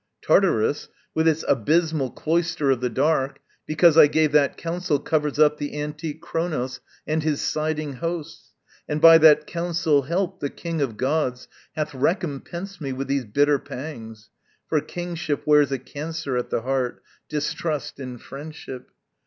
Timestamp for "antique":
5.79-6.21